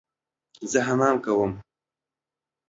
[0.71, 1.51] زه حمام کوم